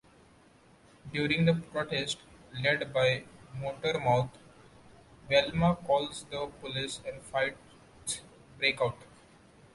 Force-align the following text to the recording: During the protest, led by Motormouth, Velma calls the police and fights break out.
During 1.13 1.45
the 1.45 1.53
protest, 1.53 2.17
led 2.63 2.91
by 2.91 3.25
Motormouth, 3.55 4.31
Velma 5.29 5.75
calls 5.85 6.25
the 6.31 6.47
police 6.59 7.01
and 7.05 7.21
fights 7.21 8.21
break 8.57 8.81
out. 8.81 8.97